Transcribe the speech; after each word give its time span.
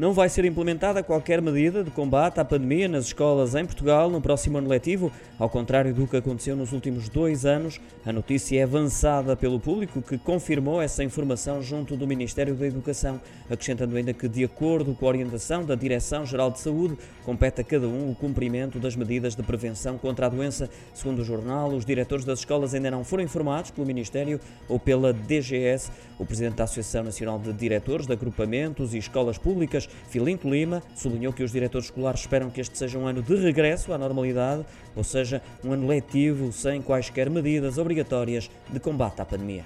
Não 0.00 0.14
vai 0.14 0.30
ser 0.30 0.46
implementada 0.46 1.02
qualquer 1.02 1.42
medida 1.42 1.84
de 1.84 1.90
combate 1.90 2.40
à 2.40 2.44
pandemia 2.44 2.88
nas 2.88 3.04
escolas 3.04 3.54
em 3.54 3.66
Portugal 3.66 4.08
no 4.08 4.18
próximo 4.18 4.56
ano 4.56 4.66
letivo, 4.66 5.12
ao 5.38 5.50
contrário 5.50 5.92
do 5.92 6.06
que 6.06 6.16
aconteceu 6.16 6.56
nos 6.56 6.72
últimos 6.72 7.10
dois 7.10 7.44
anos. 7.44 7.78
A 8.06 8.10
notícia 8.10 8.58
é 8.58 8.62
avançada 8.62 9.36
pelo 9.36 9.60
público, 9.60 10.00
que 10.00 10.16
confirmou 10.16 10.80
essa 10.80 11.04
informação 11.04 11.62
junto 11.62 11.98
do 11.98 12.06
Ministério 12.06 12.54
da 12.54 12.66
Educação, 12.66 13.20
acrescentando 13.50 13.94
ainda 13.94 14.14
que, 14.14 14.26
de 14.26 14.42
acordo 14.42 14.94
com 14.94 15.04
a 15.04 15.10
orientação 15.10 15.66
da 15.66 15.74
Direção-Geral 15.74 16.50
de 16.50 16.60
Saúde, 16.60 16.96
compete 17.22 17.60
a 17.60 17.64
cada 17.64 17.86
um 17.86 18.10
o 18.10 18.14
cumprimento 18.14 18.78
das 18.78 18.96
medidas 18.96 19.36
de 19.36 19.42
prevenção 19.42 19.98
contra 19.98 20.24
a 20.24 20.28
doença. 20.30 20.70
Segundo 20.94 21.18
o 21.18 21.24
jornal, 21.24 21.68
os 21.68 21.84
diretores 21.84 22.24
das 22.24 22.38
escolas 22.38 22.72
ainda 22.72 22.90
não 22.90 23.04
foram 23.04 23.22
informados 23.22 23.70
pelo 23.70 23.86
Ministério 23.86 24.40
ou 24.66 24.78
pela 24.78 25.12
DGS. 25.12 25.90
O 26.20 26.26
presidente 26.26 26.56
da 26.56 26.64
Associação 26.64 27.02
Nacional 27.02 27.38
de 27.38 27.50
Diretores 27.50 28.06
de 28.06 28.12
Agrupamentos 28.12 28.92
e 28.92 28.98
Escolas 28.98 29.38
Públicas 29.38 29.88
Filinto 30.10 30.50
Lima 30.50 30.82
sublinhou 30.94 31.32
que 31.32 31.42
os 31.42 31.50
diretores 31.50 31.86
escolares 31.86 32.20
esperam 32.20 32.50
que 32.50 32.60
este 32.60 32.76
seja 32.76 32.98
um 32.98 33.06
ano 33.06 33.22
de 33.22 33.34
regresso 33.36 33.90
à 33.90 33.96
normalidade, 33.96 34.62
ou 34.94 35.02
seja, 35.02 35.40
um 35.64 35.72
ano 35.72 35.86
letivo 35.86 36.52
sem 36.52 36.82
quaisquer 36.82 37.30
medidas 37.30 37.78
obrigatórias 37.78 38.50
de 38.68 38.78
combate 38.78 39.22
à 39.22 39.24
pandemia. 39.24 39.64